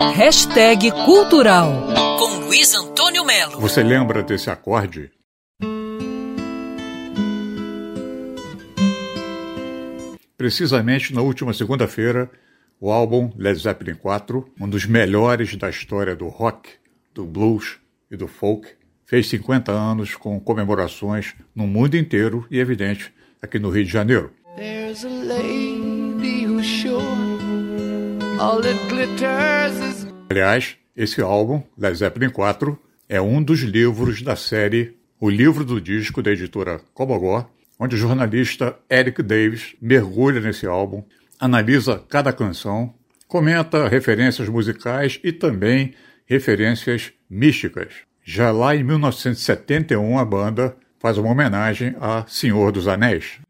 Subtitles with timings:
[0.00, 1.88] Hashtag Cultural
[2.20, 3.60] com Luiz Antônio Melo.
[3.60, 5.10] Você lembra desse acorde?
[10.36, 12.30] Precisamente na última segunda-feira,
[12.80, 16.70] o álbum Led Zeppelin 4, um dos melhores da história do rock,
[17.12, 18.68] do blues e do folk,
[19.04, 23.12] fez 50 anos com comemorações no mundo inteiro e, evidente,
[23.42, 24.32] aqui no Rio de Janeiro.
[30.30, 35.80] Aliás, esse álbum, Led Zeppelin 4, é um dos livros da série O Livro do
[35.80, 41.02] Disco da editora Cobogó, onde o jornalista Eric Davis mergulha nesse álbum,
[41.40, 42.94] analisa cada canção,
[43.26, 47.92] comenta referências musicais e também referências místicas.
[48.22, 53.40] Já lá em 1971, a banda faz uma homenagem a Senhor dos Anéis.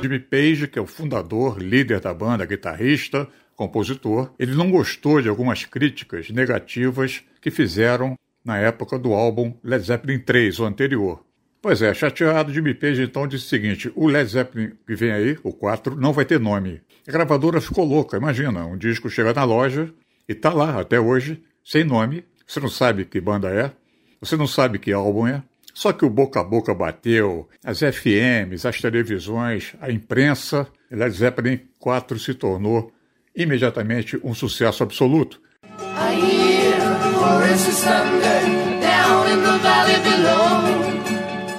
[0.00, 5.28] Jimmy Page, que é o fundador, líder da banda, guitarrista, compositor, ele não gostou de
[5.28, 11.22] algumas críticas negativas que fizeram na época do álbum Led Zeppelin 3, o anterior.
[11.60, 15.38] Pois é, chateado, Jimmy Page então disse o seguinte: o Led Zeppelin que vem aí,
[15.42, 16.80] o 4, não vai ter nome.
[17.06, 19.92] A gravadora ficou louca, imagina, um disco chega na loja
[20.26, 23.70] e tá lá até hoje, sem nome, você não sabe que banda é,
[24.18, 25.42] você não sabe que álbum é,
[25.80, 31.58] só que o boca a boca bateu, as FMs, as televisões, a imprensa, Led Zeppelin
[31.78, 32.92] 4 se tornou
[33.34, 35.40] imediatamente um sucesso absoluto.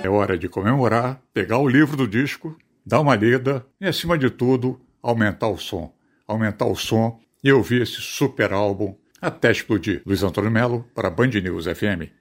[0.03, 2.55] É hora de comemorar, pegar o livro do disco,
[2.85, 5.91] dar uma lida e, acima de tudo, aumentar o som.
[6.27, 10.03] Aumentar o som e ouvir esse super álbum até explodir.
[10.05, 12.20] Luiz Antônio Melo para Band News FM.